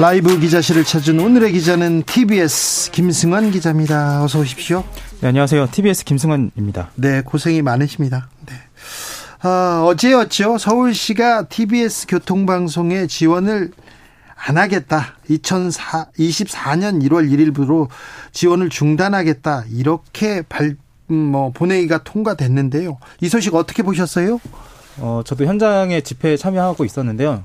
[0.00, 4.22] 라이브 기자실을 찾은 오늘의 기자는 TBS 김승환 기자입니다.
[4.22, 4.84] 어서 오십시오.
[5.20, 5.66] 네, 안녕하세요.
[5.72, 6.90] TBS 김승환입니다.
[6.94, 8.28] 네, 고생이 많으십니다.
[8.46, 8.54] 네.
[9.40, 10.58] 아, 어제였죠.
[10.58, 13.72] 서울시가 TBS 교통방송에 지원을
[14.36, 15.16] 안 하겠다.
[15.30, 17.88] 2024년 1월 1일부로
[18.30, 19.64] 지원을 중단하겠다.
[19.72, 20.76] 이렇게 발,
[21.10, 22.98] 음, 뭐, 본회의가 통과됐는데요.
[23.20, 24.40] 이 소식 어떻게 보셨어요?
[24.98, 27.42] 어, 저도 현장에 집회에 참여하고 있었는데요.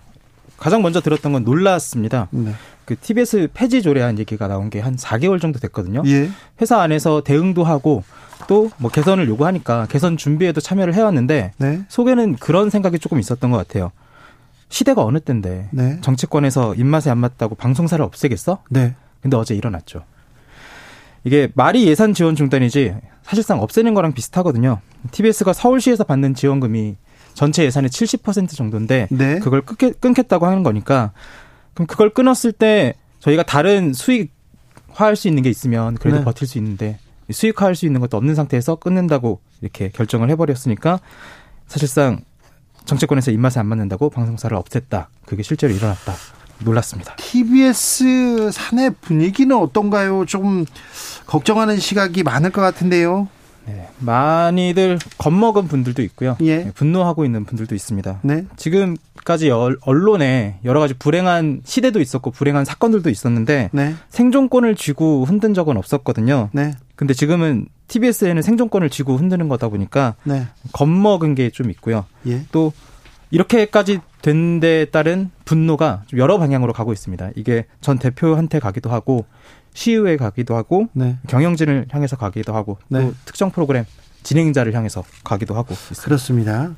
[0.64, 2.30] 가장 먼저 들었던 건 놀랐습니다.
[2.32, 2.54] 네.
[2.86, 6.04] 그 TBS 폐지 조례안 얘기가 나온 게 한 4개월 정도 됐거든요.
[6.06, 6.30] 예.
[6.62, 8.04] 회사 안에서 대응도 하고
[8.48, 11.82] 또 뭐 개선을 요구하니까 개선 준비에도 참여를 해왔는데 네.
[11.90, 13.92] 속에는 그런 생각이 조금 있었던 것 같아요.
[14.70, 16.00] 시대가 어느 때인데 네.
[16.02, 18.60] 정치권에서 입맛에 안 맞다고 방송사를 없애겠어?
[18.70, 18.96] 네.
[19.22, 20.04] 근데 어제 일어났죠.
[21.26, 24.80] 이게 말이 예산 지원 중단이지 사실상 없애는 거랑 비슷하거든요.
[25.12, 26.96] TBS가 서울시에서 받는 지원금이
[27.34, 29.40] 전체 예산의 70% 정도인데 네.
[29.40, 31.12] 그걸 끊겠, 끊겠다고 하는 거니까
[31.74, 36.24] 그럼 그걸 끊었을 때 저희가 다른 수익화할 수 있는 게 있으면 그래도 네.
[36.24, 37.00] 버틸 수 있는데
[37.32, 41.00] 수익화할 수 있는 것도 없는 상태에서 끊는다고 이렇게 결정을 해버렸으니까
[41.68, 42.22] 사실상
[42.86, 45.08] 정치권에서 입맛에 안 맞는다고 방송사를 없앴다.
[45.26, 46.14] 그게 실제로 일어났다.
[46.60, 47.16] 놀랐습니다.
[47.16, 50.26] TBS 사내 분위기는 어떤가요?
[50.26, 50.66] 좀
[51.26, 53.28] 걱정하는 시각이 많을 것 같은데요.
[53.66, 56.36] 네, 많이들 겁먹은 분들도 있고요.
[56.42, 56.58] 예.
[56.66, 58.20] 네, 분노하고 있는 분들도 있습니다.
[58.24, 58.46] 네.
[58.58, 63.96] 지금까지 언론에 여러 가지 불행한 시대도 있었고 불행한 사건들도 있었는데 네.
[64.10, 66.50] 생존권을 쥐고 흔든 적은 없었거든요.
[66.52, 66.74] 네.
[66.96, 70.48] 근데 지금은 TBS에는 생존권을 쥐고 흔드는 거다 보니까 네.
[70.72, 72.06] 겁먹은 게 좀 있고요.
[72.28, 72.42] 예.
[72.52, 72.74] 또
[73.32, 77.32] 이렇게까지 된 데에 따른 분노가 좀 여러 방향으로 가고 있습니다.
[77.36, 79.26] 이게 전 대표한테 가기도 하고
[79.74, 81.18] 시의회 가기도 하고 네.
[81.28, 83.02] 경영진을 향해서 가기도 하고 네.
[83.02, 83.86] 또 특정 프로그램
[84.24, 86.04] 진행자를 향해서 가기도 하고 있습니다.
[86.04, 86.72] 그렇습니다.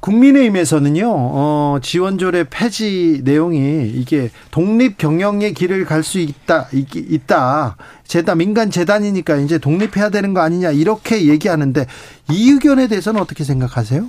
[0.00, 7.76] 국민의힘에서는요, 어, 지원조례 폐지 내용이 이게 독립 경영의 길을 갈 수 있다, 있, 있다.
[8.06, 11.86] 재단, 민간 재단이니까 이제 독립해야 되는 거 아니냐, 이렇게 얘기하는데
[12.30, 14.06] 이 의견에 대해서는 어떻게 생각하세요?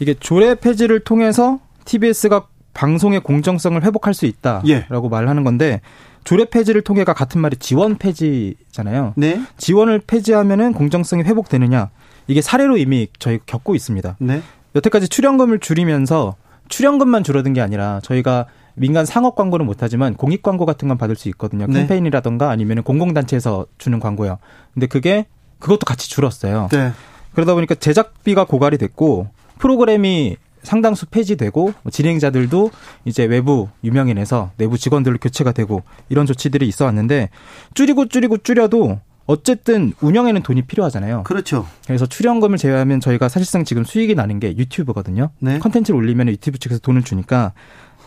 [0.00, 4.86] 이게 조례 폐지를 통해서 TBS가 방송의 공정성을 회복할 수 있다라고 예.
[5.10, 5.80] 말하는 건데
[6.24, 9.14] 조례 폐지를 통해가 같은 말이 지원 폐지잖아요.
[9.16, 9.40] 네.
[9.56, 11.90] 지원을 폐지하면은 공정성이 회복되느냐?
[12.26, 14.16] 이게 사례로 이미 저희 겪고 있습니다.
[14.20, 14.42] 네.
[14.74, 16.36] 여태까지 출연금을 줄이면서
[16.68, 21.28] 출연금만 줄어든 게 아니라 저희가 민간 상업 광고는 못하지만 공익 광고 같은 건 받을 수
[21.30, 21.66] 있거든요.
[21.66, 21.80] 네.
[21.80, 24.38] 캠페인이라던가 아니면 공공단체에서 주는 광고요.
[24.74, 25.26] 근데 그게
[25.58, 26.68] 그것도 같이 줄었어요.
[26.70, 26.92] 네.
[27.34, 32.70] 그러다 보니까 제작비가 고갈이 됐고 프로그램이 상당수 폐지되고 뭐 진행자들도
[33.04, 37.30] 이제 외부 유명인에서 내부 직원들로 교체가 되고 이런 조치들이 있어 왔는데
[37.74, 41.22] 줄이고 줄이고 줄여도 어쨌든 운영에는 돈이 필요하잖아요.
[41.22, 41.66] 그렇죠.
[41.86, 45.30] 그래서 출연금을 제외하면 저희가 사실상 지금 수익이 나는 게 유튜브거든요.
[45.38, 45.58] 네.
[45.60, 47.52] 컨텐츠를 올리면 유튜브 측에서 돈을 주니까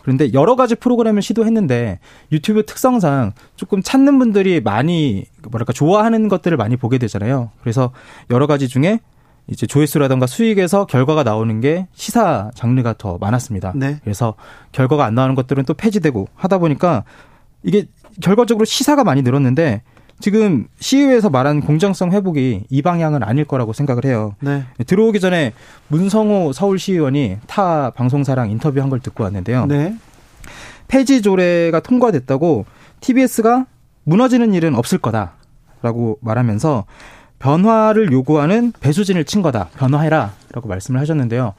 [0.02, 1.98] 그런데 여러 가지 프로그램을 시도했는데
[2.30, 7.50] 유튜브 특성상 조금 찾는 분들이 많이 뭐랄까 좋아하는 것들을 많이 보게 되잖아요.
[7.62, 7.90] 그래서
[8.30, 9.00] 여러 가지 중에
[9.46, 13.72] 이제 조회수라든가 수익에서 결과가 나오는 게 시사 장르가 더 많았습니다.
[13.76, 13.98] 네.
[14.02, 14.34] 그래서
[14.72, 17.04] 결과가 안 나오는 것들은 또 폐지되고 하다 보니까
[17.62, 17.86] 이게
[18.22, 19.82] 결과적으로 시사가 많이 늘었는데
[20.20, 24.34] 지금 시의회에서 말한 공정성 회복이 이 방향은 아닐 거라고 생각을 해요.
[24.40, 24.64] 네.
[24.86, 25.52] 들어오기 전에
[25.88, 29.66] 문성호 서울시의원이 타 방송사랑 인터뷰한 걸 듣고 왔는데요.
[29.66, 29.94] 네.
[30.88, 32.64] 폐지 조례가 통과됐다고
[33.00, 33.66] TBS가
[34.04, 36.84] 무너지는 일은 없을 거다라고 말하면서
[37.44, 39.68] 변화를 요구하는 배수진을 친 거다.
[39.76, 41.52] 변화해라라고 말씀을 하셨는데요.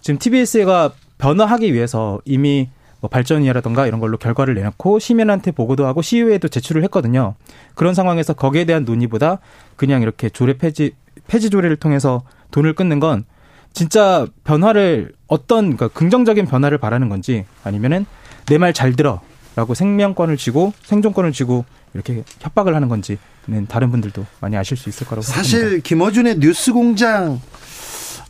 [0.00, 6.48] 지금 TBS가 변화하기 위해서 이미 뭐 발전이라던가 이런 걸로 결과를 내놓고 시민한테 보고도 하고 시의회에도
[6.48, 7.34] 제출을 했거든요.
[7.74, 9.40] 그런 상황에서 거기에 대한 논의보다
[9.76, 10.94] 그냥 이렇게 조례 폐지
[11.26, 13.26] 폐지 조례를 통해서 돈을 끊는 건
[13.74, 18.06] 진짜 변화를 어떤 그러니까 긍정적인 변화를 바라는 건지 아니면은
[18.46, 24.26] 내 말 잘 들어라고 생명권을 쥐고 생존권을 쥐고 이렇게 협박을 하는 건지 는 다른 분들도
[24.40, 25.82] 많이 아실 수 있을 거라고 사실 생각합니다.
[25.88, 27.40] 김어준의 뉴스공장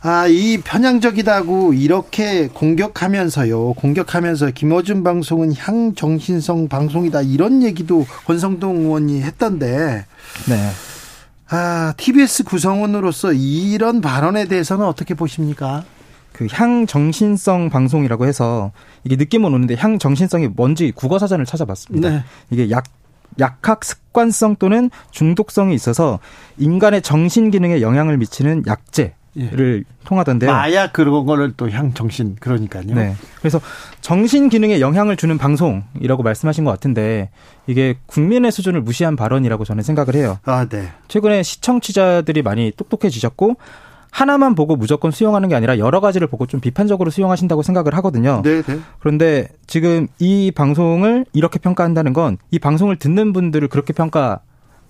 [0.01, 3.73] 아, 이 편향적이다고 이렇게 공격하면서요.
[3.73, 7.23] 공격하면서 김어준 방송은 향정신성 방송이다.
[7.23, 10.05] 이런 얘기도 권성동 의원이 했던데.
[10.47, 10.69] 네.
[11.49, 15.83] 아, TBS 구성원으로서 이런 발언에 대해서는 어떻게 보십니까?
[16.31, 18.71] 그 향정신성 방송이라고 해서
[19.03, 22.09] 이게 느낌은 오는데 향정신성이 뭔지 국어 사전을 찾아봤습니다.
[22.09, 22.23] 네.
[22.51, 22.83] 이게 약
[23.39, 26.19] 약학 습관성 또는 중독성이 있어서
[26.57, 29.13] 인간의 정신 기능에 영향을 미치는 약제
[29.51, 29.93] 를 예.
[30.03, 30.51] 통하던데요.
[30.51, 32.95] 마약 그런 거를 또 향 정신 그러니까요.
[32.95, 33.13] 네.
[33.37, 33.61] 그래서
[34.01, 37.29] 정신 기능에 영향을 주는 방송이라고 말씀하신 것 같은데
[37.67, 40.39] 이게 국민의 수준을 무시한 발언이라고 저는 생각을 해요.
[40.43, 40.89] 아, 네.
[41.07, 43.57] 최근에 시청자들이 많이 똑똑해지셨고
[44.17, 48.41] 하나만 보고 무조건 수용하는 게 아니라 여러 가지를 보고 좀 비판적으로 수용하신다고 생각을 하거든요.
[48.43, 48.79] 네, 네.
[48.99, 54.39] 그런데 지금 이 방송을 이렇게 평가한다는 건 이 방송을 듣는 분들을 그렇게 평가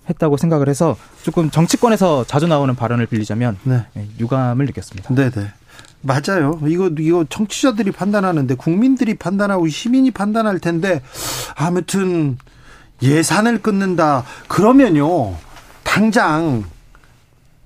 [0.08, 3.84] 했다고 생각을 해서 조금 정치권에서 자주 나오는 발언을 빌리자면 네.
[3.98, 5.14] 예, 유감을 느꼈습니다.
[5.14, 5.52] 네, 네.
[6.00, 6.58] 맞아요.
[6.66, 11.02] 이거 이거 청취자들이 판단하는데 국민들이 판단하고 시민이 판단할 텐데
[11.54, 12.38] 아무튼
[13.02, 14.24] 예산을 끊는다.
[14.46, 15.34] 그러면요.
[15.84, 16.64] 당장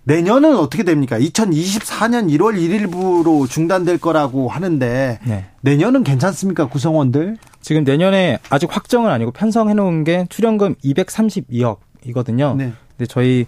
[0.05, 1.19] 내년은 어떻게 됩니까?
[1.19, 5.47] 2024년 1월 1일부로 중단될 거라고 하는데 네.
[5.61, 6.69] 내년은 괜찮습니까?
[6.69, 7.37] 구성원들?
[7.61, 12.55] 지금 내년에 아직 확정은 아니고 편성해 놓은 게 출연금 232억 이거든요.
[12.57, 12.73] 네.
[12.97, 13.47] 근데 저희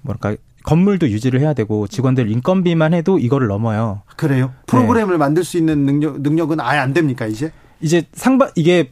[0.00, 4.02] 뭐랄까 건물도 유지를 해야 되고 직원들 인건비만 해도 이거를 넘어요.
[4.16, 4.52] 그래요?
[4.66, 5.18] 프로그램을 네.
[5.18, 7.52] 만들 수 있는 능력 능력은 아예 안 됩니까 이제?
[7.80, 8.90] 이제 상반 이게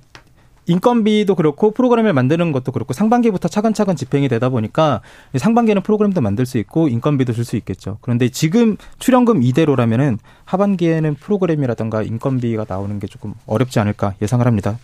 [0.66, 5.00] 인건비도 그렇고 프로그램을 만드는 것도 그렇고 상반기부터 차근차근 집행이 되다 보니까
[5.36, 7.98] 상반기에는 프로그램도 만들 수 있고 인건비도 줄 수 있겠죠.
[8.02, 14.78] 그런데 지금 출연금 이대로라면은 하반기에는 프로그램이라든가 인건비가 나오는 게 조금 어렵지 않을까 예상을 합니다.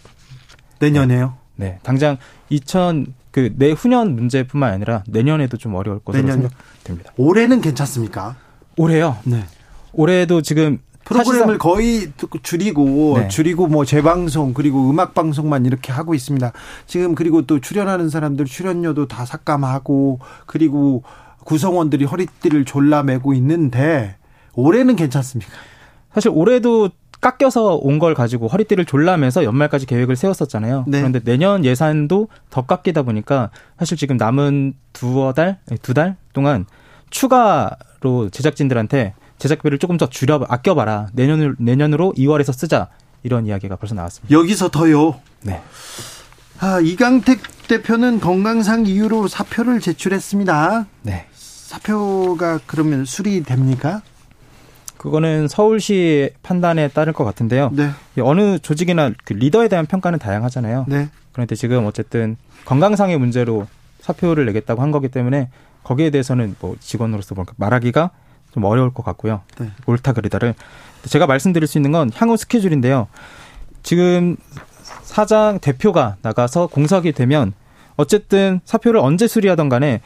[0.80, 1.34] 내년에요?
[1.56, 1.66] 네.
[1.66, 1.78] 네.
[1.82, 2.16] 당장
[2.50, 6.40] 2000 그 내후년 문제뿐만 아니라 내년에도 좀 어려울 것으로 내년.
[6.40, 7.12] 생각됩니다.
[7.18, 8.36] 올해는 괜찮습니까?
[8.78, 9.18] 올해요.
[9.24, 9.44] 네.
[9.92, 12.12] 올해도 지금 프로그램을 거의
[12.42, 13.28] 줄이고 네.
[13.28, 16.52] 줄이고 뭐 재방송 그리고 음악 방송만 이렇게 하고 있습니다.
[16.86, 21.02] 지금 그리고 또 출연하는 사람들 출연료도 다 삭감하고 그리고
[21.44, 24.16] 구성원들이 허리띠를 졸라매고 있는데
[24.54, 25.52] 올해는 괜찮습니까?
[26.12, 30.84] 사실 올해도 깎여서 온 걸 가지고 허리띠를 졸라매서 연말까지 계획을 세웠었잖아요.
[30.88, 30.98] 네.
[30.98, 36.66] 그런데 내년 예산도 더 깎이다 보니까 사실 지금 남은 두어 달, 두 달 동안
[37.10, 41.08] 추가로 제작진들한테 제작비를 조금 더 줄여 아껴봐라.
[41.12, 42.88] 내년을 내년으로 2월에서 쓰자.
[43.22, 44.32] 이런 이야기가 벌써 나왔습니다.
[44.32, 45.20] 여기서 더요.
[45.42, 45.60] 네.
[46.60, 50.86] 아, 이강택 대표는 건강상 이유로 사표를 제출했습니다.
[51.02, 51.26] 네.
[51.32, 54.02] 사표가 그러면 수리됩니까?
[54.96, 57.70] 그거는 서울시 판단에 따를 것 같은데요.
[57.74, 57.90] 네.
[58.20, 60.86] 어느 조직이나 그 리더에 대한 평가는 다양하잖아요.
[60.88, 61.08] 네.
[61.32, 63.66] 그런데 지금 어쨌든 건강상의 문제로
[64.00, 65.50] 사표를 내겠다고 한 거기 때문에
[65.82, 68.10] 거기에 대해서는 뭐 직원으로서 말하기가
[68.56, 69.42] 좀 어려울 것 같고요.
[69.58, 69.70] 네.
[69.84, 70.54] 옳다 그리다를
[71.04, 73.06] 제가 말씀드릴 수 있는 건 향후 스케줄인데요.
[73.82, 74.36] 지금
[75.02, 77.52] 사장 대표가 나가서 공석이 되면
[77.96, 80.00] 어쨌든 사표를 언제 수리하던 간에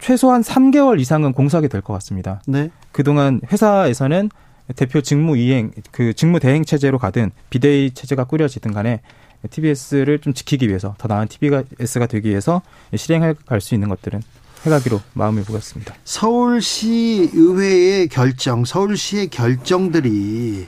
[0.00, 2.42] 최소한 3개월 이상은 공석이 될 것 같습니다.
[2.48, 2.70] 네.
[2.90, 4.30] 그동안 회사에서는
[4.74, 9.00] 대표 직무 이행, 그 직무 대행 체제로 가든 비대위 체제가 꾸려지든 간에
[9.48, 12.62] TBS를 좀 지키기 위해서 더 나은 TBS가 되기 위해서
[12.96, 14.20] 실행해 갈 수 있는 것들은
[14.64, 15.94] 해가기로 마음을 먹었습니다.
[16.04, 20.66] 서울시 의회의 결정, 서울시의 결정들이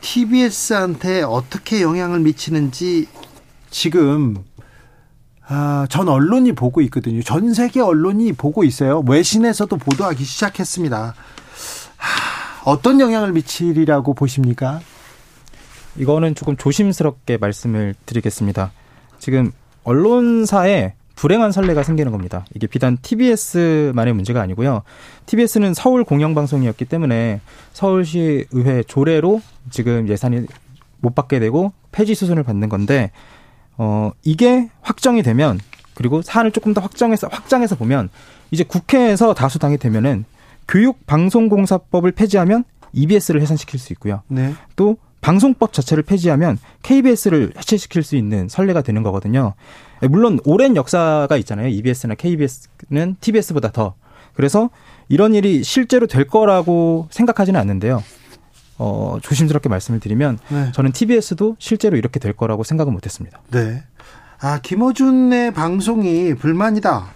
[0.00, 3.06] TBS한테 어떻게 영향을 미치는지
[3.70, 4.36] 지금
[5.46, 7.22] 아, 전 언론이 보고 있거든요.
[7.22, 9.00] 전 세계 언론이 보고 있어요.
[9.06, 11.14] 외신에서도 보도하기 시작했습니다.
[11.96, 14.80] 하, 어떤 영향을 미치리라고 보십니까?
[15.96, 18.72] 이거는 조금 조심스럽게 말씀을 드리겠습니다.
[19.18, 19.52] 지금
[19.84, 22.44] 언론사에 불행한 선례가 생기는 겁니다.
[22.52, 24.82] 이게 비단 TBS만의 문제가 아니고요.
[25.26, 27.40] TBS는 서울 공영방송이었기 때문에
[27.72, 30.46] 서울시 의회 조례로 지금 예산이
[30.98, 33.12] 못 받게 되고 폐지 수순을 받는 건데
[33.78, 35.60] 어 이게 확정이 되면
[35.94, 38.08] 그리고 사안을 조금 더 확정해서 확장해서 보면
[38.50, 40.24] 이제 국회에서 다수당이 되면은
[40.66, 42.64] 교육방송공사법을 폐지하면
[42.94, 44.22] EBS를 해산시킬 수 있고요.
[44.26, 44.54] 네.
[44.74, 49.54] 또 방송법 자체를 폐지하면 KBS를 해체시킬 수 있는 선례가 되는 거거든요.
[50.08, 51.68] 물론 오랜 역사가 있잖아요.
[51.68, 53.94] EBS나 KBS는 TBS보다 더.
[54.34, 54.70] 그래서
[55.08, 58.02] 이런 일이 실제로 될 거라고 생각하지는 않는데요.
[58.78, 60.72] 어, 조심스럽게 말씀을 드리면 네.
[60.72, 63.40] 저는 TBS도 실제로 이렇게 될 거라고 생각은 못 했습니다.
[63.50, 63.82] 네.
[64.40, 67.12] 아, 김어준의 방송이 불만이다.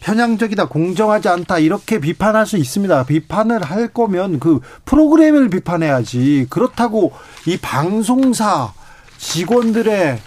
[0.00, 3.04] 편향적이다, 공정하지 않다, 이렇게 비판할 수 있습니다.
[3.04, 6.46] 비판을 할 거면 그 프로그램을 비판해야지.
[6.50, 7.12] 그렇다고
[7.46, 8.72] 이 방송사
[9.16, 10.20] 직원들의,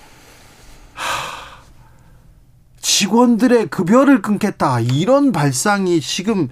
[2.82, 4.80] 직원들의 급여를 끊겠다.
[4.80, 6.50] 이런 발상이 지금,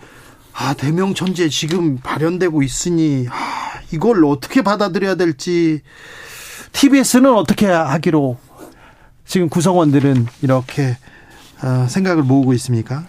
[0.53, 5.81] 아, 대명천지에 지금 발현되고 있으니, 아, 이걸 어떻게 받아들여야 될지,
[6.71, 8.37] TBS는 어떻게 하기로
[9.25, 10.97] 지금 구성원들은 이렇게
[11.61, 13.05] 어, 생각을 모으고 있습니까?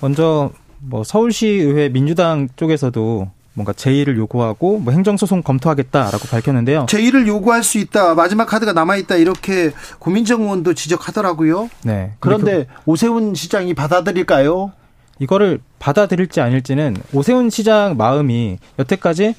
[0.00, 6.86] 먼저 뭐 서울시의회 민주당 쪽에서도 뭔가 제의를 요구하고 뭐 행정소송 검토하겠다라고 밝혔는데요.
[6.88, 8.14] 제의를 요구할 수 있다.
[8.14, 9.16] 마지막 카드가 남아 있다.
[9.16, 11.68] 이렇게 고민정 의원도 지적하더라고요.
[11.82, 12.12] 네.
[12.20, 14.72] 그런데 그, 오세훈 시장이 받아들일까요?
[15.18, 19.34] 이거를 받아들일지 아닐지는 오세훈 시장 마음이 여태까지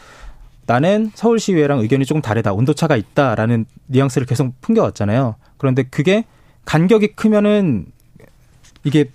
[0.65, 2.51] 나는 서울시의회랑 의견이 조금 다르다.
[2.51, 5.35] 온도차가 있다라는 뉘앙스를 계속 풍겨왔잖아요.
[5.57, 6.25] 그런데 그게
[6.65, 7.85] 간격이 크면은
[8.83, 9.05] 이게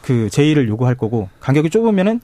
[0.00, 2.20] 그 제의를 요구할 거고 간격이 좁으면은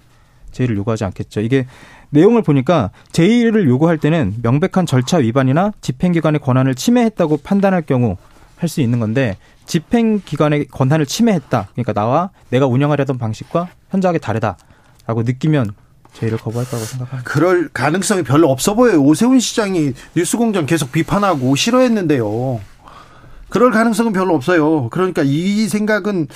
[0.57, 1.43] 제의를 요구하지 않겠죠.
[1.43, 1.67] 이게
[2.11, 8.17] 내용을 보니까 제의를 요구할 때는 명백한 절차 위반이나 집행기관의 권한을 침해했다고 판단할 경우
[8.57, 9.37] 할 수 있는 건데
[9.67, 11.69] 집행기관의 권한을 침해했다.
[11.73, 15.73] 그러니까 나와 내가 운영하려던 방식과 현저하게 다르다라고 느끼면
[16.15, 17.31] 제의를 거부할 거라고 생각합니다.
[17.31, 19.03] 그럴 가능성이 별로 없어 보여요.
[19.03, 22.61] 오세훈 시장이 뉴스공장 계속 비판하고 싫어했는데요.
[23.49, 24.88] 그럴 가능성은 별로 없어요.
[24.91, 26.29] 그러니까 이 생각은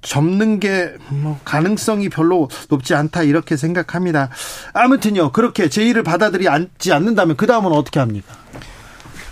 [0.00, 4.28] 접는 게 뭐 가능성이 별로 높지 않다 이렇게 생각합니다.
[4.72, 8.34] 아무튼요 그렇게 제의를 받아들이지 않는다면 그 다음은 어떻게 합니까?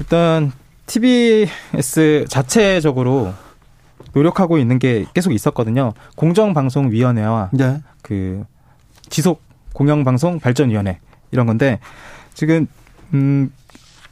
[0.01, 0.53] 일단
[0.87, 3.33] TBS 자체적으로
[4.13, 5.93] 노력하고 있는 게 계속 있었거든요.
[6.17, 7.83] 공정방송위원회와 네.
[8.03, 8.45] 그
[9.09, 9.43] 지속
[9.73, 10.99] 공영방송 발전위원회
[11.33, 11.81] 이런 건데
[12.35, 12.67] 지금
[13.13, 13.53] 음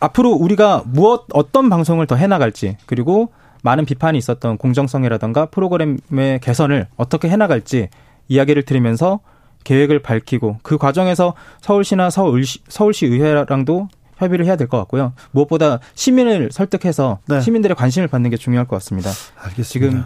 [0.04, 3.30] 앞으로 우리가 무엇 어떤 방송을 더 해나갈지 그리고
[3.62, 7.88] 많은 비판이 있었던 공정성이라던가 프로그램의 개선을 어떻게 해나갈지
[8.28, 9.20] 이야기를 들으면서
[9.64, 11.32] 계획을 밝히고 그 과정에서
[11.62, 15.14] 서울시나 서울시, 서울시 의회랑도 협의를 해야 될 것 같고요.
[15.30, 17.40] 무엇보다 시민을 설득해서 네.
[17.40, 19.11] 시민들의 관심을 받는 게 중요할 것 같습니다.
[19.38, 19.64] 알겠습니다.
[19.64, 20.04] 지금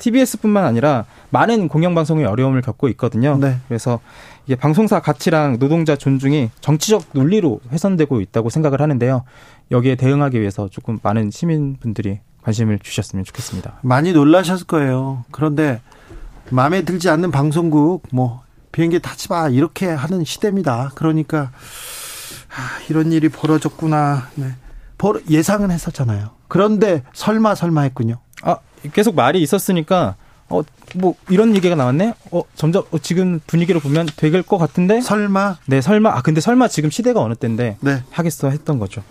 [0.00, 3.38] TBS뿐만 아니라 많은 공영방송이 어려움을 겪고 있거든요.
[3.38, 3.58] 네.
[3.68, 4.00] 그래서
[4.46, 9.24] 이게 방송사 가치랑 노동자 존중이 정치적 논리로 훼손되고 있다고 생각을 하는데요.
[9.70, 13.78] 여기에 대응하기 위해서 조금 많은 시민분들이 관심을 주셨으면 좋겠습니다.
[13.82, 15.24] 많이 놀라셨을 거예요.
[15.30, 15.80] 그런데
[16.50, 18.42] 마음에 들지 않는 방송국 뭐
[18.72, 20.92] 비행기 타지 마 이렇게 하는 시대입니다.
[20.94, 21.52] 그러니까
[22.48, 24.28] 아, 이런 일이 벌어졌구나.
[24.34, 24.46] 네.
[25.30, 26.30] 예상은 했었잖아요.
[26.48, 28.18] 그런데 설마 설마 했군요.
[28.42, 28.56] 아
[28.92, 30.16] 계속 말이 있었으니까
[30.48, 30.62] 어
[30.94, 32.14] 뭐 이런 얘기가 나왔네.
[32.32, 35.00] 어 점점 어, 지금 분위기로 보면 되길 것 같은데.
[35.00, 35.58] 설마.
[35.66, 36.10] 네 설마.
[36.10, 38.02] 아 근데 설마 지금 시대가 어느 때인데 네.
[38.10, 39.02] 하겠어 했던 거죠.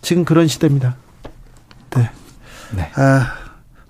[0.00, 0.96] 지금 그런 시대입니다.
[1.96, 2.10] 네.
[2.74, 2.90] 네.
[2.94, 3.34] 아,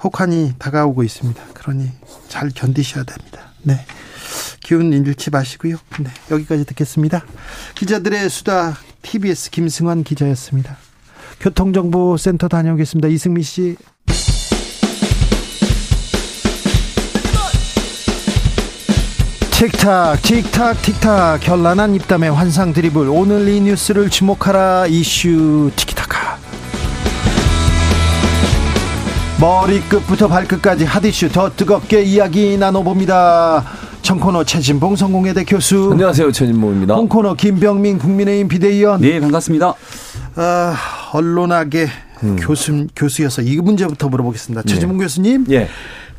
[0.02, 1.42] 혹한이 다가오고 있습니다.
[1.54, 1.90] 그러니
[2.28, 3.40] 잘 견디셔야 됩니다.
[3.62, 3.84] 네.
[4.60, 5.76] 기운 잃지 마시고요.
[6.00, 6.10] 네.
[6.30, 7.24] 여기까지 듣겠습니다.
[7.74, 10.76] 기자들의 수다 TBS 김승환 기자였습니다.
[11.40, 13.08] 교통정보센터 다녀오겠습니다.
[13.08, 13.76] 이승미 씨.
[19.50, 21.40] 틱탁 틱탁 틱탁.
[21.40, 23.08] 결란한 입담의 환상 드리블.
[23.08, 24.86] 오늘 이 뉴스를 주목하라.
[24.88, 26.38] 이슈 티키타카.
[29.40, 33.64] 머리끝부터 발끝까지 핫이슈 더 뜨겁게 이야기 나눠봅니다.
[34.02, 35.90] 청코너 최진봉 성공회대 교수.
[35.92, 36.94] 안녕하세요 최진봉입니다.
[36.94, 39.00] 홍코너 김병민 국민의힘 비대위원.
[39.00, 39.74] 네 반갑습니다.
[40.36, 40.76] 아,
[41.12, 41.88] 언론학의
[42.22, 42.36] 음.
[42.40, 44.74] 교수, 교수여서 이 문제부터 물어보겠습니다 네.
[44.74, 45.68] 최진봉 교수님 예.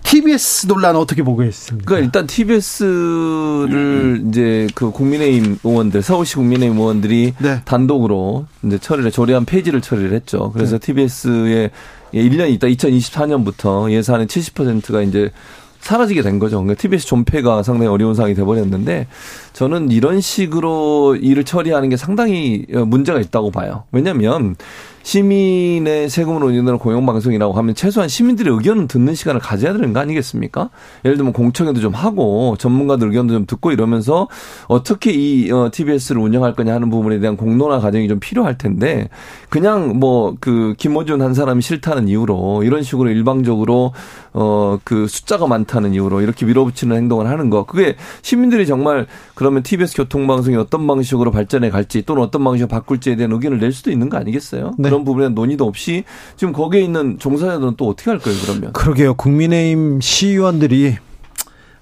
[0.04, 1.86] TBS 논란 어떻게 보고 있습니까?
[1.86, 4.26] 그러니까 일단 TBS를 음.
[4.28, 7.62] 이제 그 국민의힘 의원들, 서울시 국민의힘 의원들이 네.
[7.66, 10.52] 단독으로 이제 처리를 조례안 폐지를 처리를 했죠.
[10.52, 10.86] 그래서 네.
[10.86, 11.72] TBS의
[12.14, 15.32] 1년 있다 2024년부터 예산의 70%가 이제
[15.80, 16.58] 사라지게 된 거죠.
[16.58, 19.08] 그러니까 TBS 존폐가 상당히 어려운 상황이 돼버렸는데
[19.52, 23.84] 저는 이런 식으로 일을 처리하는 게 상당히 문제가 있다고 봐요.
[23.92, 24.56] 왜냐하면
[25.04, 30.70] 시민의 세금으로 운영되는 공영방송이라고 하면 최소한 시민들의 의견을 듣는 시간을 가져야 되는 거 아니겠습니까?
[31.06, 34.28] 예를 들면 공청회도 좀 하고 전문가들 의견도 좀 듣고 이러면서
[34.68, 39.10] 어떻게 이 어, TBS를 운영할 거냐 하는 부분에 대한 공론화 과정이 좀 필요할 텐데
[39.50, 43.94] 그냥 뭐 그 김호준 한 사람이 싫다는 이유로 이런 식으로 일방적으로
[44.34, 49.96] 어 그 숫자가 많다는 이유로 이렇게 밀어붙이는 행동을 하는 거 그게 시민들이 정말 그러면 TBS
[49.96, 54.18] 교통방송이 어떤 방식으로 발전해 갈지 또는 어떤 방식으로 바꿀지에 대한 의견을 낼 수도 있는 거
[54.18, 54.74] 아니겠어요?
[54.78, 54.90] 네.
[54.94, 56.04] 그런 부분에 논의도 없이
[56.38, 58.74] 지금 거기에 있는 종사자들은 또 어떻게 할 거예요, 그러면?
[58.74, 59.16] 그러게요.
[59.16, 60.98] 국민의힘 시의원들이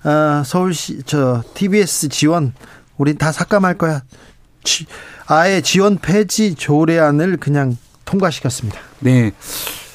[0.03, 2.53] 아, 서울시 저 TBS 지원
[2.97, 4.01] 우린 다 삭감할 거야.
[4.63, 4.85] 지,
[5.27, 8.79] 아예 지원 폐지 조례안을 그냥 통과시켰습니다.
[8.99, 9.33] 네.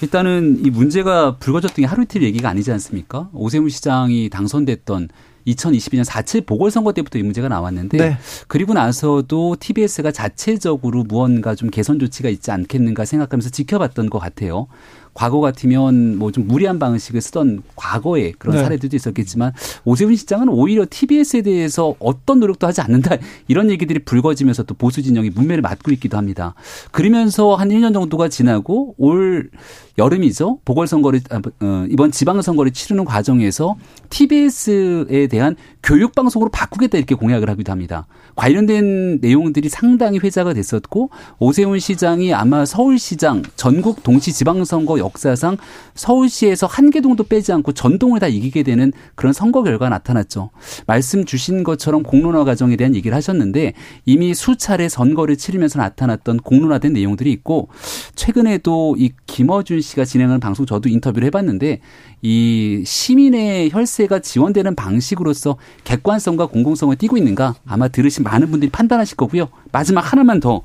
[0.02, 3.30] 일단은 이 문제가 불거졌던 게 하루 이틀 얘기가 아니지 않습니까?
[3.32, 5.08] 오세훈 시장이 당선됐던
[5.46, 8.18] 2022년 4.7 보궐선거 때부터 이 문제가 나왔는데 네.
[8.48, 14.66] 그리고 나서도 TBS가 자체적으로 무언가 좀 개선 조치가 있지 않겠는가 생각하면서 지켜봤던 것 같아요.
[15.14, 18.62] 과거 같으면 뭐 좀 무리한 방식을 쓰던 과거의 그런 네.
[18.62, 19.52] 사례들도 있었겠지만
[19.86, 23.16] 오세훈 시장은 오히려 TBS에 대해서 어떤 노력도 하지 않는다
[23.48, 26.54] 이런 얘기들이 불거지면서 또 보수 진영이 문매를 맞고 있기도 합니다.
[26.90, 29.50] 그러면서 한 1년 정도가 지나고 올
[29.98, 30.58] 여름이죠.
[30.64, 33.76] 보궐선거를 아, 어, 이번 지방선거를 치르는 과정에서
[34.10, 38.06] TBS에 대한 교육 방송으로 바꾸겠다 이렇게 공약을 하기도 합니다.
[38.34, 45.56] 관련된 내용들이 상당히 회자가 됐었고 오세훈 시장이 아마 서울시장 전국 동시 지방선거 역사상
[45.94, 50.50] 서울시에서 한 개동도 빼지 않고 전동을 다 이기게 되는 그런 선거 결과가 나타났죠.
[50.86, 53.72] 말씀 주신 것처럼 공론화 과정에 대한 얘기를 하셨는데
[54.04, 57.68] 이미 수차례 선거를 치르면서 나타났던 공론화된 내용들이 있고
[58.14, 61.80] 최근에도 이 김어준 씨가 진행하는 방송 저도 인터뷰를 해봤는데
[62.22, 69.48] 이 시민의 혈세가 지원되는 방식으로서 객관성과 공공성을 띠고 있는가 아마 들으신 많은 분들이 판단하실 거고요.
[69.72, 70.62] 마지막 하나만 더.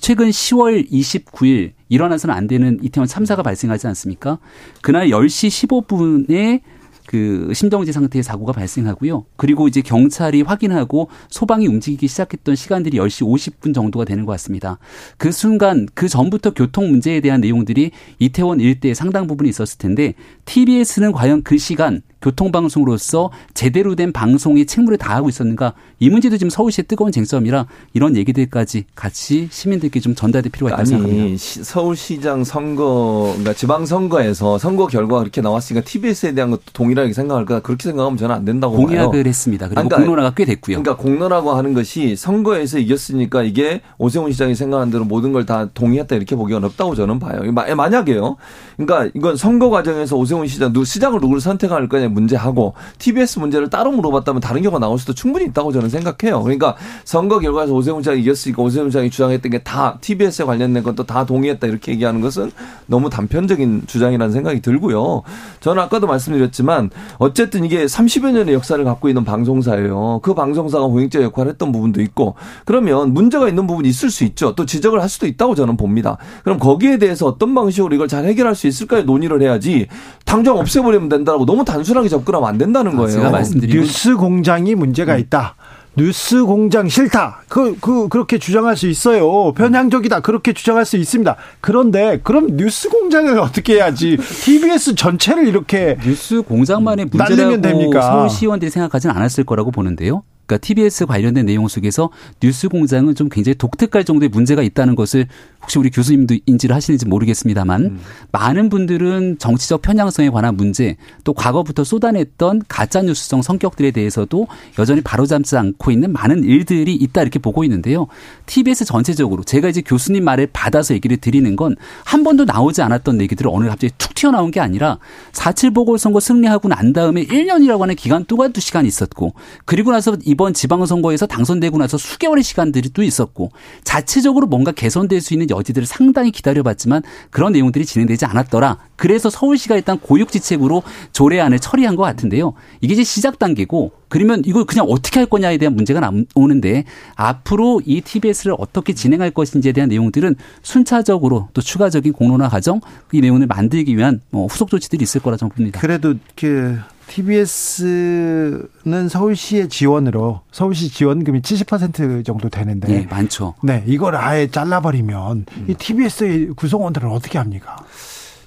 [0.00, 4.38] 최근 10월 29일 일어나서는 안 되는 이태원 참사가 발생하지 않습니까?
[4.82, 6.60] 그날 10시 15분에
[7.06, 9.24] 그 심정지 상태의 사고가 발생하고요.
[9.36, 14.78] 그리고 이제 경찰이 확인하고 소방이 움직이기 시작했던 시간들이 10시 50분 정도가 되는 것 같습니다.
[15.16, 21.12] 그 순간 그 전부터 교통 문제에 대한 내용들이 이태원 일대에 상당 부분이 있었을 텐데 TBS는
[21.12, 27.12] 과연 그 시간 교통방송으로서 제대로 된 방송의 책무를 다하고 있었는가 이 문제도 지금 서울시의 뜨거운
[27.12, 31.36] 쟁점이라 이런 얘기들까지 같이 시민들께 좀 전달될 필요가 있다고 생각합니다.
[31.62, 38.16] 서울시장 선거 그러니까 지방선거에서 선거 결과가 그렇게 나왔으니까 TBS에 대한 것도 동일하게 생각할까 그렇게 생각하면
[38.16, 39.22] 저는 안 된다고 공약을 봐요.
[39.26, 39.68] 했습니다.
[39.68, 40.82] 그리고 그러니까, 공론화가 꽤 됐고요.
[40.82, 46.16] 그러니까 공론화고 하는 것이 선거에서 이겼으니까 이게 오세훈 시장이 생각한 대로 모든 걸 다 동의했다
[46.16, 47.40] 이렇게 보기 어렵다고 저는 봐요.
[47.52, 48.36] 만약에요.
[48.76, 54.40] 그러니까 이건 선거 과정에서 오세훈 시장 시장을 누구를 선택할 거냐 문제하고 TBS 문제를 따로 물어봤다면
[54.40, 56.42] 다른 경우가 나올 수도 충분히 있다고 저는 생각해요.
[56.42, 61.26] 그러니까 선거 결과에서 오세훈 시장이 이겼으니까 오세훈 시장이 주장했던 게 다 TBS에 관련된 것도 다
[61.26, 62.52] 동의했다 이렇게 얘기하는 것은
[62.86, 65.22] 너무 단편적인 주장이라는 생각이 들고요.
[65.60, 70.20] 저는 아까도 말씀드렸지만 어쨌든 이게 30여 년의 역사를 갖고 있는 방송사예요.
[70.22, 74.54] 그 방송사가 공익적 역할을 했던 부분도 있고 그러면 문제가 있는 부분이 있을 수 있죠.
[74.54, 76.16] 또 지적을 할 수도 있다고 저는 봅니다.
[76.44, 79.02] 그럼 거기에 대해서 어떤 방식으로 이걸 잘 해결할 수 있을까요?
[79.02, 79.88] 논의를 해야지
[80.24, 83.10] 당장 없애버리면 된다고 너무 단순 하게 접근하면 안 된다는 아, 거예요.
[83.10, 85.20] 제가 말씀드린 뉴스 공장이 문제가 음.
[85.20, 85.54] 있다.
[85.98, 87.42] 뉴스 공장 싫다.
[87.48, 89.52] 그, 그, 그렇게 주장할 수 있어요.
[89.52, 90.20] 편향적이다.
[90.20, 91.36] 그렇게 주장할 수 있습니다.
[91.62, 94.18] 그런데, 그럼 뉴스 공장을 어떻게 해야지?
[94.18, 95.96] TBS 전체를 이렇게.
[96.04, 98.02] 뉴스 공장만의 문제라고 됩니까?
[98.02, 100.22] 서울시의원들이 생각하지는 않았을 거라고 보는데요.
[100.46, 105.26] 그러니까 TBS 관련된 내용 속에서 뉴스 공장은 좀 굉장히 독특할 정도의 문제가 있다는 것을
[105.62, 108.00] 혹시 우리 교수님도 인지를 하시는지 모르겠습니다만 음.
[108.32, 114.46] 많은 분들은 정치적 편향성에 관한 문제 또 과거부터 쏟아냈던 가짜 뉴스성 성격들에 대해서도
[114.78, 118.06] 여전히 바로잡지 않고 있는 많은 일들이 있다 이렇게 보고 있는데요.
[118.46, 123.50] TBS 전체적으로 제가 이제 교수님 말을 받아서 얘기를 드리는 건 한 번도 나오지 않았던 얘기들을
[123.52, 124.98] 오늘 갑자기 툭 튀어나온 게 아니라
[125.32, 130.54] 4.7 보궐선거 승리하고 난 다음에 1년이라고 하는 기간 동안 두 시간이 있었고 그리고 나서 이번
[130.54, 133.50] 지방선거에서 당선되고 나서 수개월의 시간들이 또 있었고
[133.84, 138.78] 자체적으로 뭔가 개선될 수 있는 여지들을 상당히 기다려봤지만 그런 내용들이 진행되지 않았더라.
[138.96, 142.54] 그래서 서울시가 일단 고육지책으로 조례안을 처리한 것 같은데요.
[142.80, 148.00] 이게 이제 시작 단계고 그러면 이걸 그냥 어떻게 할 거냐에 대한 문제가 나오는데 앞으로 이
[148.00, 152.80] TBS를 어떻게 진행할 것인지에 대한 내용들은 순차적으로 또 추가적인 공론화 과정
[153.12, 155.80] 이 내용을 만들기 위한 뭐 후속 조치들이 있을 거라 저는 봅니다.
[155.80, 158.68] 그래도 그 TBS는
[159.08, 163.54] 서울시의 지원으로 서울시 지원금이 70% 정도 되는데 네, 많죠.
[163.62, 165.66] 네, 이걸 아예 잘라버리면 음.
[165.68, 167.76] 이 TBS의 구성원들은 어떻게 합니까?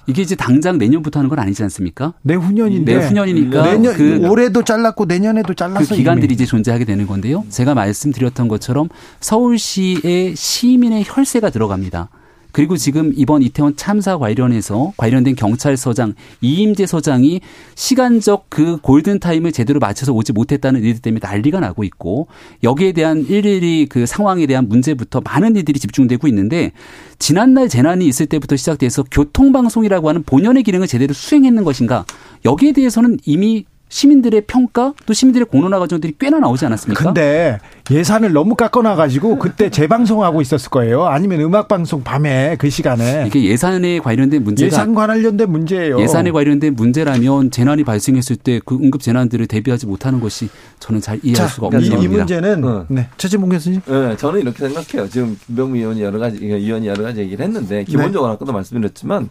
[0.06, 2.14] 이게 이제 당장 내년부터 하는 건 아니지 않습니까?
[2.22, 2.96] 내후년인데.
[2.96, 5.90] 내후년이니까 내년, 그 올해도 잘랐고 내년에도 잘랐어.
[5.90, 6.34] 그 기간들이 이미.
[6.34, 7.44] 이제 존재하게 되는 건데요.
[7.48, 8.88] 제가 말씀드렸던 것처럼
[9.20, 12.08] 서울시의 시민의 혈세가 들어갑니다.
[12.52, 17.40] 그리고 지금 이번 이태원 참사 관련해서 관련된 경찰서장 이임재 서장이
[17.74, 22.28] 시간적 그 골든 타임을 제대로 맞춰서 오지 못했다는 일들 때문에 난리가 나고 있고
[22.62, 26.72] 여기에 대한 일일이 그 상황에 대한 문제부터 많은 일들이 집중되고 있는데
[27.18, 32.04] 지난날 재난이 있을 때부터 시작돼서 교통방송이라고 하는 본연의 기능을 제대로 수행했는 것인가?
[32.44, 37.04] 여기에 대해서는 이미 시민들의 평가 또 시민들의 공론화 과정들이 꽤나 나오지 않았습니까?
[37.04, 37.58] 근데
[37.90, 41.06] 예산을 너무 깎아놔 가지고 그때 재방송하고 있었을 거예요.
[41.06, 46.00] 아니면 음악 방송 밤에 그 시간에 이게 예산에 관련된 문제가 예산 관련된 문제예요.
[46.00, 50.48] 예산에 관련된 문제라면 재난이 발생했을 때 그 응급 재난들을 대비하지 못하는 것이
[50.78, 52.86] 저는 잘 이해할 자, 수가 없는 이, 이 문제는 어.
[52.88, 53.08] 네.
[53.16, 53.80] 최진봉 교수님.
[53.84, 55.08] 네, 저는 이렇게 생각해요.
[55.10, 58.34] 지금 김병미 의원이 여러 가지 의원이 여러 가지 얘기를 했는데 기본적으로 네.
[58.34, 59.28] 아까도 말씀드렸지만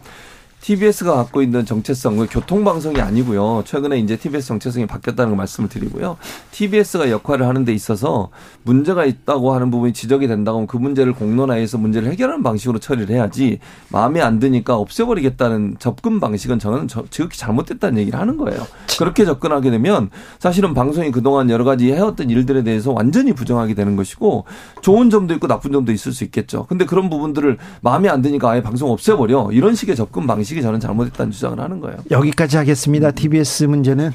[0.60, 3.62] TBS가 갖고 있는 정체성은 교통방송이 아니고요.
[3.64, 6.18] 최근에 이제 TBS 정체성이 바뀌었다는 걸 말씀을 드리고요.
[6.50, 8.28] TBS가 역할을 하는 데 있어서
[8.62, 13.58] 문제가 있다고 하는 부분이 지적이 된다고 하면 그 문제를 공론화해서 문제를 해결하는 방식으로 처리를 해야지
[13.88, 18.66] 마음에 안 드니까 없애버리겠다는 접근 방식은 저는 지극히 잘못됐다는 얘기를 하는 거예요.
[18.98, 24.44] 그렇게 접근하게 되면 사실은 방송이 그동안 여러 가지 해왔던 일들에 대해서 완전히 부정하게 되는 것이고
[24.82, 26.66] 좋은 점도 있고 나쁜 점도 있을 수 있겠죠.
[26.66, 29.50] 근데 그런 부분들을 마음에 안 드니까 아예 방송 없애버려.
[29.52, 31.98] 이런 식의 접근 방식 방식이 저는 잘못했다는 주장을 하는 거예요.
[32.10, 33.10] 여기까지 하겠습니다.
[33.10, 34.12] TBS 문제는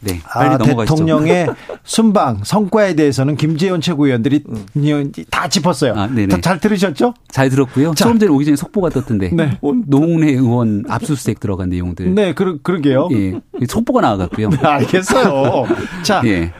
[0.00, 0.94] 네, 빨리 아, 넘어가시죠.
[0.94, 1.48] 대통령의
[1.82, 5.12] 순방 성과에 대해서는 김재원 최고위원들이 음.
[5.30, 5.94] 다 짚었어요.
[5.96, 6.08] 아,
[6.42, 7.14] 잘 들으셨죠?
[7.28, 7.94] 잘 들었고요.
[7.94, 8.04] 자.
[8.04, 9.58] 조금 전에 오기 전에 속보가 떴던데 네.
[9.86, 12.14] 노웅래 의원 압수수색 들어간 내용들.
[12.14, 13.08] 네, 그러, 그러게요.
[13.12, 14.50] 예, 속보가 나와갔고요.
[14.50, 15.66] 네, 알겠어요.
[16.04, 16.52] 자, 예.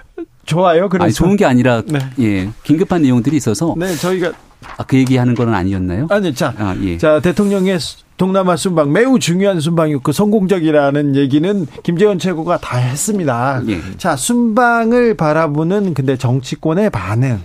[0.47, 0.89] 좋아요.
[0.89, 1.99] 그래서 아니, 좋은 게 아니라 네.
[2.21, 4.33] 예 긴급한 내용들이 있어서 네 저희가
[4.77, 6.07] 아, 그 얘기하는 건 아니었나요?
[6.11, 6.99] 아니 자, 아, 예.
[6.99, 7.79] 자 대통령의
[8.17, 13.63] 동남아 순방 매우 중요한 순방이었고 성공적이라는 얘기는 김재원 최고가 다 했습니다.
[13.69, 13.81] 예.
[13.99, 17.41] 자 순방을 바라보는 근데 정치권의 반응.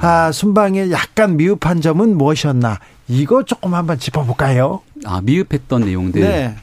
[0.00, 2.78] 아 순방에 약간 미흡한 점은 무엇이었나?
[3.08, 4.80] 이거 조금 한번 짚어볼까요?
[5.04, 6.20] 아 미흡했던 내용들.
[6.22, 6.56] 네.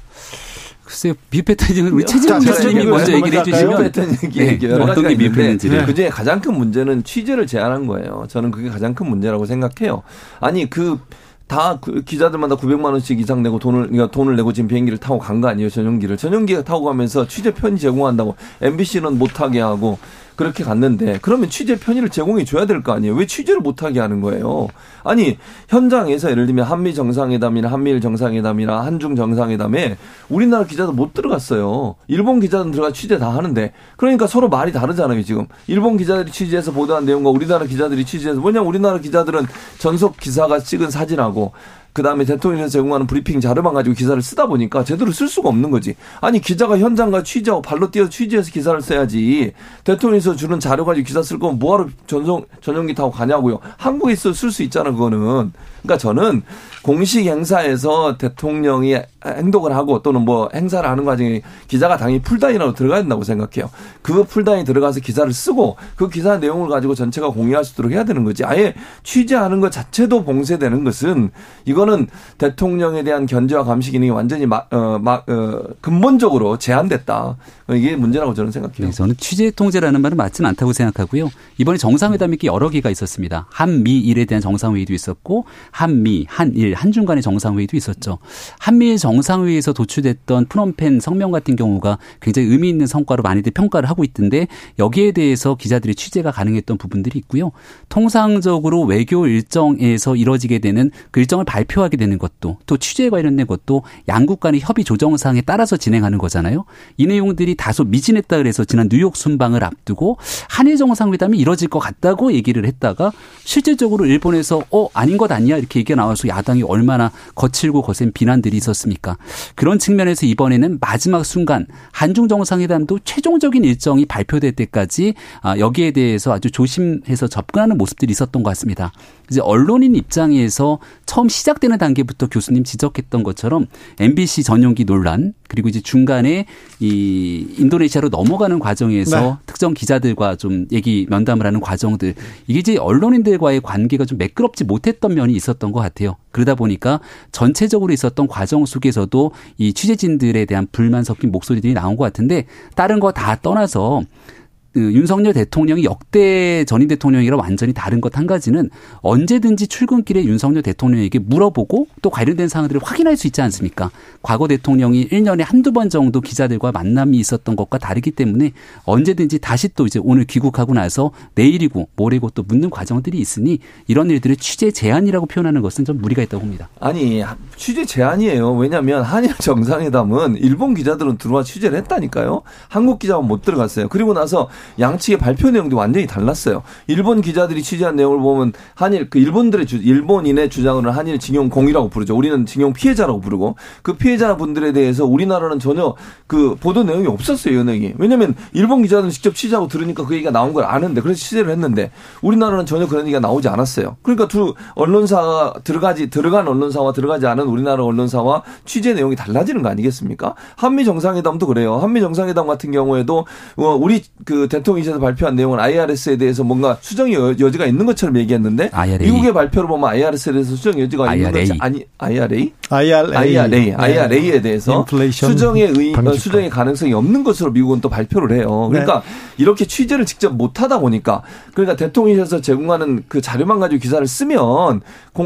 [0.88, 5.86] 글쎄요, 미흡했던 우리 최진영 교수님이 먼저 얘기를 해주시면 네, 어떤 게 미흡했는지를.
[5.86, 8.26] 그 중에 가장 큰 문제는 취재를 제한한 거예요.
[8.30, 10.04] 저는 그게 가장 큰 문제라고 생각해요.
[10.40, 15.42] 아니 그다그 기자들마다 900만 원씩 이상 내고 돈을 그러니까 돈을 내고 지금 비행기를 타고 간
[15.42, 20.00] 거 아니에요 전용기를 전용기 타고 가면서 취재 편이 제공한다고 MBC는 못하게 하고
[20.38, 23.16] 그렇게 갔는데 그러면 취재 편의를 제공해 줘야 될 거 아니에요.
[23.16, 24.68] 왜 취재를 못 하게 하는 거예요?
[25.04, 29.98] 아니 현장에서 예를 들면 한미 정상회담이나 한미일 정상회담이나 한중 정상회담에
[30.30, 31.96] 우리나라 기자도 못 들어갔어요.
[32.08, 35.48] 일본 기자들 들어가 취재 다 하는데 그러니까 서로 말이 다르잖아요 지금.
[35.66, 39.46] 일본 기자들이 취재해서 보도한 내용과 우리나라 기자들이 취재해서 뭐냐면 우리나라 기자들은
[39.80, 41.52] 전속 기사가 찍은 사진하고
[41.98, 45.96] 그 다음에 대통령에서 제공하는 브리핑 자료만 가지고 기사를 쓰다 보니까 제대로 쓸 수가 없는 거지.
[46.22, 49.54] 아니 기자가 현장과 취재하고 발로 뛰어서 취재해서 기사를 써야지.
[49.84, 53.62] 대통령에서 주는 자료 가지고 기사 쓸 거면 뭐하러 전용 전용기 타고 가냐고요.
[53.78, 55.54] 한국에 있어 쓸 수 있잖아 그거는.
[55.82, 56.44] 그러니까 저는
[56.84, 63.24] 공식 행사에서 대통령이 행동을 하고 또는 뭐 행사를 하는 과정에 기자가 당연히 풀다인으로 들어가야 된다고
[63.24, 63.70] 생각해요.
[64.02, 68.24] 그 풀다인 들어가서 기사를 쓰고 그 기사 내용을 가지고 전체가 공유할 수 있도록 해야 되는
[68.24, 68.46] 거지.
[68.46, 71.32] 아예 취재하는 것 자체도 봉쇄되는 것은
[71.66, 77.38] 이 거는 대통령에 대한 견제와 감시 기능이 완전히 막, 어, 막, 어, 근본적으로 제한됐다.
[77.72, 78.88] 이게 문제라고 저는 생각해요.
[78.88, 81.30] 네, 저는 취재 통제라는 말은 맞지는 않다고 생각하고요.
[81.58, 83.48] 이번에 정상회담이 여러 개가 있었습니다.
[83.50, 88.20] 한미일에 대한 정상회의도 있었고 한미, 한일, 한중 간의 정상회의도 있었죠.
[88.58, 94.48] 한미일 정상회의에서 도출됐던 프롬펜 성명 같은 경우가 굉장히 의미 있는 성과로 많이들 평가를 하고 있던데
[94.80, 97.52] 여기에 대해서 기자들이 취재가 가능했던 부분들이 있고요.
[97.90, 103.84] 통상적으로 외교 일정에서 이뤄지게 되는 그 일정을 발표 하게 되는 것도 또 취재에 관련된 것도
[104.08, 106.66] 양국 간의 협의 조정상에 따라서 진행하는 거잖아요.
[106.98, 110.18] 이 내용들이 다소 미진했다 그래서 지난 뉴욕 순방을 앞두고
[110.50, 113.12] 한일 정상회담이 이뤄질 것 같다고 얘기를 했다가
[113.44, 119.18] 실질적으로 일본에서 어 아닌 것 아니야 이렇게 얘기가 나와서 야당이 얼마나 거칠고 거센 비난들이 있었습니까?
[119.56, 126.52] 그런 측면에서 이번에는 마지막 순간 한중 정상회담도 최종적인 일정이 발표될 때까지 아, 여기에 대해서 아주
[126.52, 128.92] 조심해서 접근하는 모습들이 있었던 것 같습니다.
[129.30, 133.66] 이제 언론인 입장에서 처음 시작되는 단계부터 교수님 지적했던 것처럼
[134.00, 136.46] MBC 전용기 논란 그리고 이제 중간에
[136.80, 139.34] 이 인도네시아로 넘어가는 과정에서 네.
[139.46, 142.16] 특정 기자들과 좀 얘기 면담을 하는 과정들
[142.48, 146.16] 이게 이제 언론인들과의 관계가 좀 매끄럽지 못했던 면이 있었던 것 같아요.
[146.32, 147.00] 그러다 보니까
[147.32, 153.12] 전체적으로 있었던 과정 속에서도 이 취재진들에 대한 불만 섞인 목소리들이 나온 것 같은데 다른 거
[153.18, 154.47] 다 떠나서 그
[154.78, 161.88] 윤석열 대통령이 역대 전임 대통령이랑 완전히 다른 것 한 가지는 언제든지 출근길에 윤석열 대통령에게 물어보고
[162.02, 163.92] 또 관련된 사항들을 확인할 수 있지 않습니까?
[164.24, 168.54] 과거 대통령이 1년에 한두 번 정도 기자들과 만남이 있었던 것과 다르기 때문에
[168.86, 174.36] 언제든지 다시 또 이제 오늘 귀국하고 나서 내일이고 모레고 또 묻는 과정들이 있으니 이런 일들을
[174.38, 176.70] 취재 제한이라고 표현하는 것은 좀 무리가 있다고 봅니다.
[176.80, 177.24] 아니
[177.56, 178.56] 취재 제한이에요.
[178.56, 182.42] 왜냐하면 한일 정상회담은 일본 기자들은 들어와 취재를 했다니까요.
[182.68, 183.90] 한국 기자만 못 들어갔어요.
[183.90, 186.64] 그리고 나서 양측의 발표 내용도 완전히 달랐어요.
[186.88, 192.16] 일본 기자들이 취재한 내용을 보면 한일 그 일본들의 주, 일본인의 주장을 한일 징용 공이라고 부르죠.
[192.16, 195.96] 우리는 징용 피해자라고 부르고 그 피해자분들에 대해서 우리나라는 전혀
[196.28, 197.58] 그 보도 내용이 없었어요.
[197.58, 197.94] 연행이.
[197.98, 202.66] 왜냐하면 일본 기자들은 직접 취재하고 들으니까 그 얘기가 나온 걸 아는데 그래서 취재를 했는데 우리나라는
[202.66, 203.98] 전혀 그런 얘기가 나오지 않았어요.
[204.02, 210.36] 그러니까 두 언론사가 들어가지 들어간 언론사와 들어가지 않은 우리나라 언론사와 취재 내용이 달라지는 거 아니겠습니까?
[210.56, 211.78] 한미 정상회담도 그래요.
[211.78, 213.26] 한미 정상회담 같은 경우에도
[213.56, 219.00] 어, 우리 그 대통령실에서 발표한 내용은 IRS에 대해서 뭔가 수정 여지가 있는 것처럼 얘기했는데 IRA.
[219.00, 221.18] 미국의 발표를 보면 IRS에 대해서 수정 여지가 IRA.
[221.18, 223.74] 있는 것이 아니 IRA IRA, IRA, 네.
[223.74, 228.68] IRA에 대해서 수정의 의, 어, 수정의 가능성이 없는 것으로 미국은 또 발표를 해요.
[228.70, 229.44] 그러니까 네.
[229.44, 231.22] 이렇게 취재를 직접 못 하다 보니까
[231.54, 234.82] 그러니까 대통령실에서 제공하는 그 자료만 가지고 기사를 쓰면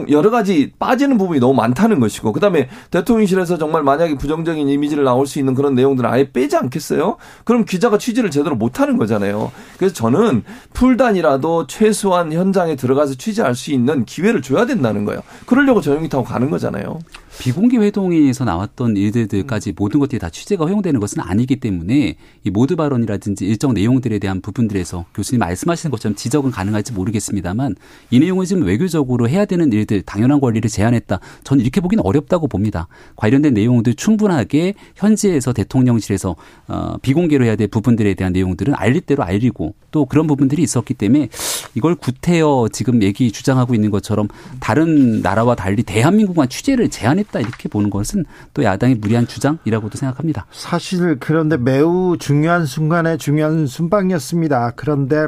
[0.09, 5.39] 여러 가지 빠지는 부분이 너무 많다는 것이고 그다음에 대통령실에서 정말 만약에 부정적인 이미지를 나올 수
[5.39, 7.17] 있는 그런 내용들을 아예 빼지 않겠어요?
[7.43, 9.51] 그럼 기자가 취재를 제대로 못 하는 거 잖아요.
[9.77, 10.43] 그래서 저는
[10.73, 15.21] 풀단이라도 최소한 현장에 들어가서 취재할 수 있는 기회를 줘야 된다는 거예요.
[15.45, 16.99] 그러려고 전용기 타고 가는 거잖아요.
[17.39, 23.45] 비공개 회동에서 나왔던 일들까지 모든 것들이 다 취재가 허용되는 것은 아니기 때문에 이 모드 발언이라든지
[23.45, 27.75] 일정 내용들에 대한 부분들에서 교수님 말씀하시는 것처럼 지적은 가능할지 모르겠습니다만
[28.11, 31.19] 이 내용은 지금 외교적으로 해야 되는 일들 당연한 권리를 제한했다.
[31.43, 32.87] 저는 이렇게 보기는 어렵다고 봅니다.
[33.15, 36.35] 관련된 내용들 충분하게 현지에서 대통령실에서
[36.67, 41.29] 어, 비공개로 해야 될 부분들에 대한 내용들은 알릴 대로 알리고 또 그런 부분들이 있었기 때문에
[41.75, 44.27] 이걸 구태여 지금 얘기 주장하고 있는 것처럼
[44.59, 50.45] 다른 나라와 달리 대한민국만 취재를 제한했다 이렇게 보는 것은 또 야당의 무리한 주장이라고도 생각합니다.
[50.51, 54.73] 사실 그런데 매우 중요한 순간에 중요한 순방이었습니다.
[54.75, 55.27] 그런데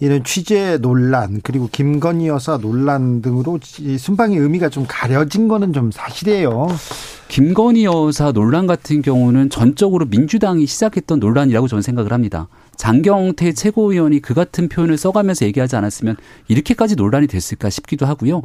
[0.00, 6.68] 이런 취재 논란 그리고 김건희 여사 논란 등으로 순방의 의미가 좀 가려진 거는 좀 사실이에요.
[7.28, 12.48] 김건희 여사 논란 같은 경우는 전적으로 민주당이 시작했던 논란이라고 저는 생각을 합니다.
[12.76, 16.16] 장경태 최고위원이 그 같은 표현을 써가면서 얘기하지 않았으면
[16.48, 18.42] 이렇게까지 논란이 됐을까 싶기도 하고요.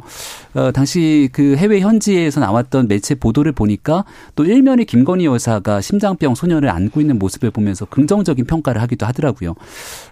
[0.54, 4.04] 어, 당시 그 해외 현지에서 나왔던 매체 보도를 보니까
[4.36, 9.54] 또 일면에 김건희 여사가 심장병 소년을 안고 있는 모습을 보면서 긍정적인 평가를 하기도 하더라고요.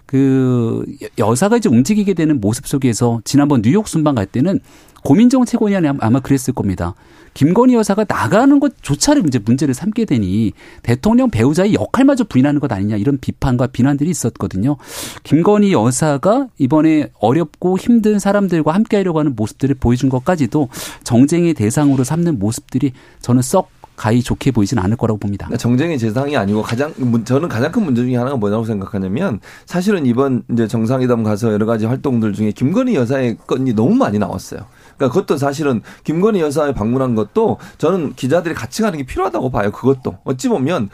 [0.05, 0.83] 그
[1.17, 4.59] 여사가 이제 움직이게 되는 모습 속에서 지난번 뉴욕 순방 갈 때는
[5.03, 6.95] 고민정 최고위원이 아마 그랬을 겁니다.
[7.33, 10.51] 김건희 여사가 나가는 것조차를 이제 문제를 삼게 되니
[10.83, 14.77] 대통령 배우자의 역할마저 부인하는 것 아니냐 이런 비판과 비난들이 있었거든요.
[15.23, 20.69] 김건희 여사가 이번에 어렵고 힘든 사람들과 함께 하려고 하는 모습들을 보여준 것까지도
[21.03, 25.47] 정쟁의 대상으로 삼는 모습들이 저는 썩 가히 좋게 보이진 않을 거라고 봅니다.
[25.47, 26.93] 그러니까 정쟁의 대상이 아니고 가장
[27.25, 31.85] 저는 가장 큰 문제 중에 하나가 뭐라고 생각하냐면 사실은 이번 이제 정상회담 가서 여러 가지
[31.85, 34.61] 활동들 중에 김건희 여사의 건이 너무 많이 나왔어요.
[34.99, 39.71] 그러니까 그것도 사실은 김건희 여사에 방문한 것도 저는 기자들이 같이 가는 게 필요하다고 봐요.
[39.71, 40.89] 그것도 어찌 보면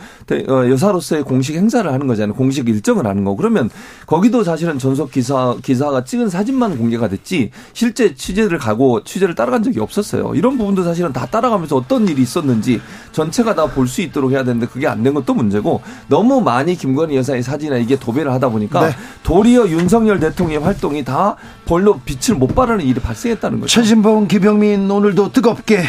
[0.48, 2.36] 어, 여사로서의 공식 행사를 하는 거잖아요.
[2.36, 3.36] 공식 일정을 하는 거.
[3.36, 3.70] 그러면
[4.06, 9.80] 거기도 사실은 전속 기사 기사가 찍은 사진만 공개가 됐지 실제 취재를 가고 취재를 따라간 적이
[9.80, 10.36] 없었어요.
[10.36, 12.80] 이런 부분도 사실은 다 따라가면서 어떤 일이 있었는지
[13.12, 17.15] 전체가 다 볼 수 있도록 해야 되는데 그게 안 된 것도 문제고 너무 많이 김건희
[17.18, 18.96] 여사의 사진이나 이게 도배를 하다 보니까 네.
[19.24, 23.73] 도리어 윤석열 대통령의 활동이 다 별로 빛을 못 발하는 일이 발생했다는 거죠.
[23.73, 25.84] 최진봉, 기병민 오늘도 뜨겁게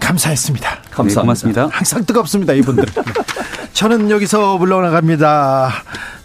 [0.00, 0.68] 감사했습니다.
[0.90, 1.20] 감사합니다.
[1.20, 1.68] 네, 고맙습니다.
[1.72, 2.84] 항상 뜨겁습니다, 이분들.
[3.72, 5.70] 저는 여기서 물러나갑니다.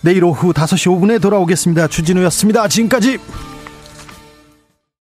[0.01, 1.87] 내일 오후 5시 5분에 돌아오겠습니다.
[1.87, 2.67] 주진우였습니다.
[2.67, 3.19] 지금까지